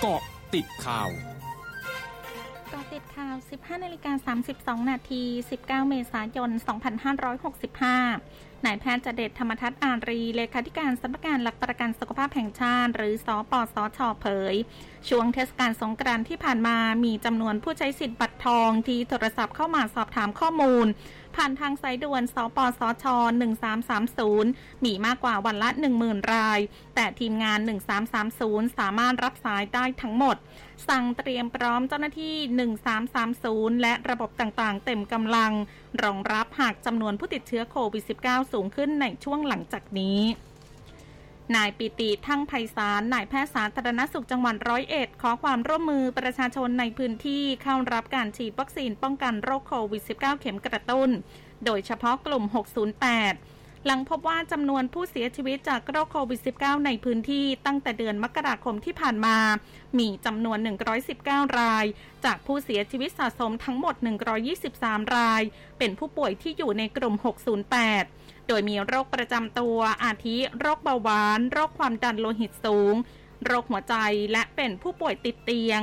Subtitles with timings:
[0.00, 0.22] เกาะ
[0.54, 1.08] ติดข่าว
[2.72, 4.34] กาะติดข่าว 15นาฬิกา
[4.80, 5.22] 32 นาที
[5.56, 6.50] 19 เมษายน
[7.32, 14.54] 2565 นายแพทย์จเดชธรรมทัศน์อารี เลขาธิการสำนักงานหลักประกันสุขภาพแห่งชาติ หรือสอปสชเผย
[15.08, 20.86] ช่วงเทศกาลสงกรานต์ที่ผ่านมามีจำนวนผู้ใช้สิทธิ์บัตรทองที่โทรศัพท์เข้ามาสอบถามข้อมูล
[21.36, 23.04] ผ่านทางสายด่วน สปสช
[24.14, 25.68] 1330 มีมากกว่าวันละ
[26.00, 26.60] 10,000 ราย
[26.94, 27.58] แต่ทีมงาน
[28.18, 30.36] 1330 สามารถรับสายได้ทั้งหมด
[30.88, 32.36] สั่งเตรียมพร้อมเจ้าหน้าที่
[33.08, 35.52] 1330 และระบบต่างๆ เต็มกำลัง
[36.02, 40.20] รองรับหากจำนวนผู้ติดเชื้อโควิด -19 สูงขึ้นในช่วงหลังจากนี้
[41.56, 51.10] นายปิติทั้งไพศาลนายแพทย์สาธารณสุขจังหวัดร้อยเอ็ดขอความร่วมมือประชาชนในพื้นที่เข้ารับการฉีดวัคซีนป้องกันโรคโควิด -19 เข็มกระตุ้น
[51.64, 52.44] โดยเฉพาะกลุ่ม
[53.08, 59.36] 608 หลังพบว่าจำนวนผู้เสียชีวิตจากโรคโควิด -19 ในพื้นที่ตั้งแต่เดือนมกราคมที่ผ่านมา
[59.98, 60.58] มีจำนวน
[61.08, 61.84] 119 ราย
[62.24, 63.94] จากผู้เสียชีวิตสะสมทั้งหมด
[64.54, 65.42] 123 ราย
[65.78, 67.14] เป็นผู้ป่วยที่อยู่ในกลุ่ม
[68.00, 72.94] 608 โดยมีโรคประจำตัวอาทิโรคเบาหวาน โรคความดันโลหิตสูง
[73.44, 73.94] โรคหัวใจ
[74.32, 75.80] และเป็นผู้ป่วยติดเตียง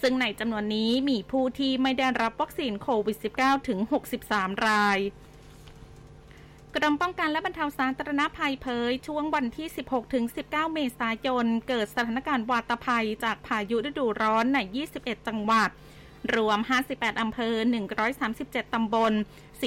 [0.00, 3.78] ซึ่งในจำนวนนี้มีผู้ที่ไม่ได้รับวัคซีนโควิด -19 ถึง
[4.22, 4.98] 63 ราย
[6.82, 9.68] รมป้องกันและบรรเทาสาธารณภัยเผย ช่วงวันที่
[10.20, 14.58] 16-19 เมษายน เกิดสถานการณ์วาตภัยจากพายุฤดูร้อนใน
[14.92, 15.70] 21 จังหวัด
[16.34, 16.58] รวม
[16.90, 17.54] 58 อำเภอ
[18.14, 19.12] 137 ตำบล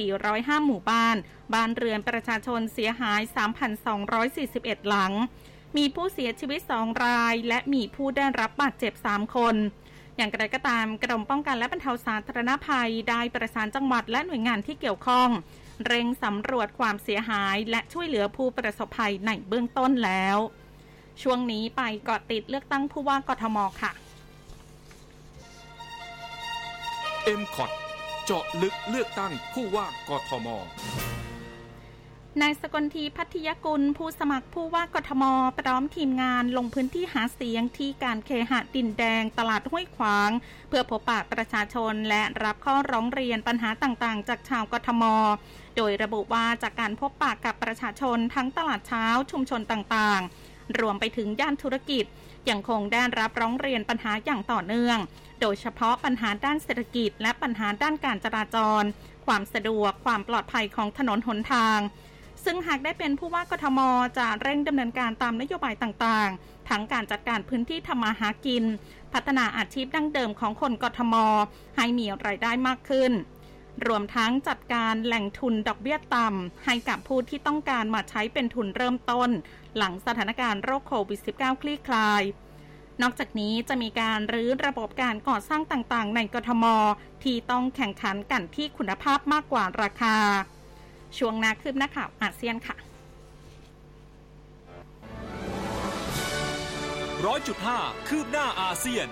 [0.06, 1.16] 405 หมู่บ้าน
[1.54, 3.22] บ้านเรือนประชาชนเสียหาย
[4.06, 5.14] 3,241 หลัง
[5.78, 9.56] มีผู้เสียชีวิต 2 ราย และมีผู้ได้รับบาดเจ็บ 3 คน
[10.18, 15.30] อย่างไรก็ตามกรมป้องกันและบรรเทาสาธารณภัยได้ประสานจังหวัดและหน่วยงานที่เกี่ยวข้อง
[15.88, 20.38] เร่งสำรวจความเสียหายและช่วยเหลือผู้ประสบภัยในเบื้องต้นแล้ว
[21.22, 23.92] ช่วงนี้ไปเกาะติดเลือกตั้งผู้ว่ากทมค่ะ
[27.24, 27.68] เอ็มคอ
[28.26, 30.48] เจาะลึกเลือกตั้งผู้ว่ากทม
[32.42, 35.24] นายสกลทีพัทยกุลผู้สมัครผู้ว่ากทม
[35.60, 40.32] พร้อมทีมงานลงพื้นที่หาเสียงที่การเคหะดินแดงตลาดห้วยขวาง
[40.70, 45.04] เพื่อพบปะประชาชนและรับข้อร้องเรียนปัญหาต่างๆ จากชาวกทม
[45.78, 52.06] โดยระบุว่าจากการพบปะกับประชาชนทั้งตลาดเช้าชุมชนต่างๆ รวมไปถึงย่านธุรกิจ
[52.50, 54.98] ยังคงได้รับร้องเรียนปัญหาอย่างต่อเนื่อง
[55.42, 58.84] โดยเฉพาะปัญหาด้านเศรษฐกิจ และปัญหาด้านการจราจร
[59.26, 61.80] ความสะดวกความปลอดภัยของถนนหนทาง
[62.46, 63.80] ซึ่งหากได้เป็นผู้ว่ากทม
[64.18, 68.64] จะเร่งดำเนินการตามนโยบายต่างๆ ทั้งการจัดการพื้นที่ทำมาหากิน
[69.14, 71.16] พัฒนาอาชีพดั้งเดิมของคนกทม
[71.78, 73.12] ให้มีรายได้มากขึ้น
[73.88, 79.30] รวมทั้งจัดการแหล่งทุนดอกเบี้ยต่ำให้กับผู้ที่ต้องการมาใช้เป็นทุนเริ่มต้น
[79.78, 82.24] หลังสถานการณ์โรคโควิด -19 คลี่คลาย
[83.02, 86.66] นอกจากนี้จะมีการรื้อระบบการก่อสร้างต่างๆ ในกทม
[87.24, 90.18] ที่ต้องแข่งขันกันที่คุณภาพมากกว่าราคา
[91.18, 92.76] ช่วงนาคืบหน้าข่าวอาเซียนค่ะ
[97.26, 99.08] ร้อยจุดห้าคืบหน้าอาเซียน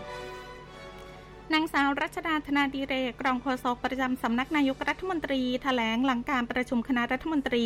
[1.53, 7.65] นางสาวรัชดาธนาดิเรกรองโฆษกประจำสำนักนายกรัฐมนตรีแถลงหลังการประชุมคณะรัฐมนตรี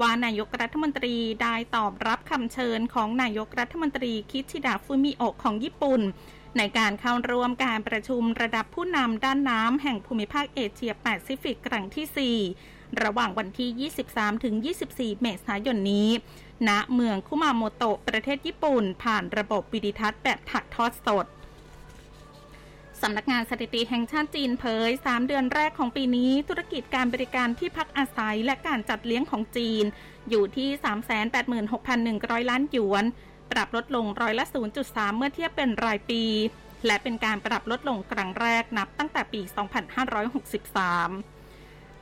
[0.00, 6.00] ว่านายกรัฐมนตรีได้ตอบรับคำเชิญของนายกรัฐมนตรีคิชิดะฟุมิโอะของญี่ปุ่น
[6.58, 14.54] ในการเข้าร่วมการประชุมระดับผู้นำด้านน้ำแห่งภูมิภาคเอเชียแปซิฟิกครั้งที่ 4 ระหว่างวันที่ 23ถึง
[14.90, 16.08] 24 เมษายนนี้
[16.68, 21.26] ณ เมืองคุมาโมโตะ ประเทศญี่ปุ่น ผ่านระบบวิดิทัศน์แบบถักทอดสด
[23.00, 29.84] สำนักงานสถิติแห่งชาติจีนเผย 3 เดือนแรกของปีนี้ ธุรกิจการบริการที่พักอาศัยและการจัดเลี้ยงของจีน
[30.30, 30.68] อยู่ที่
[32.40, 33.04] 386,100 ล้านหยวน
[33.52, 34.44] ปรับลดลงร้อยละ
[34.80, 36.22] 0.3 เมื่อเทียบเป็นรายปี
[36.86, 41.33] และเป็นการปรับลดลงครั้งแรกนับตั้งแต่ปี 2563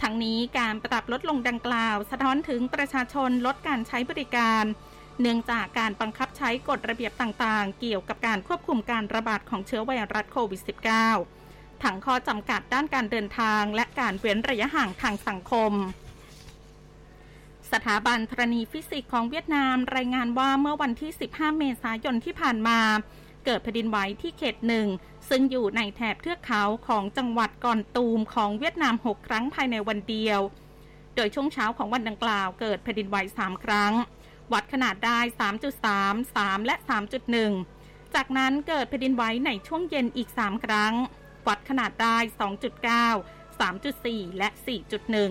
[0.03, 4.65] ทั้งนี้การปรับลดลงดังกล่าว สะท้อนถึงประชาชนลดการใช้บริการ
[5.21, 10.61] เนื่องจากการบังคับใช้กฎระเบียบต่างๆ เกี่ยวกับการควบคุมการระบาดของเชื้อไวรัสโควิด
[11.23, 15.73] -19 ทั้งข้อจำกัดด้านการเดินทาง และการเว้นระยะห่างทางสังคม
[17.73, 22.81] สถาบันธรณีฟิสิกส์ของเวียดนามรายงานว่าเมื่อวันที่ 15 เมษายนที่ผ่านมา
[23.45, 24.87] เกิดแผ่นดินไหวที่เขตหนึ่ง
[25.29, 30.41] ซึ่งอยู่ในแถบเทือกเขาของจังหวัดกอนตูมของเวียดนาม 6 ครั้งภายในวันเดียว
[31.17, 33.93] โดยช่วงเช้าของวันดังกล่าวเกิดแผ่นดินไหว 3 ครั้ง
[34.53, 35.19] วัดขนาดได้
[35.79, 36.75] 3.3 3 และ
[37.45, 40.95] 3.1 จากนั้นเกิดแผ่นดินไหวในช่วงเย็นอีก 3 ครั้ง
[41.49, 42.17] วัดขนาดได้
[43.09, 44.49] 2.9 3.4 และ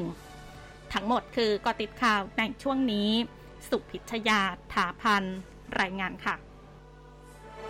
[0.06, 3.10] 4.1 ทั้งหมดคือกอติดข่าวในช่วงนี้
[3.70, 4.42] สุพิชยา
[4.74, 5.24] ถาพัน
[5.80, 6.36] รายงานค่ะ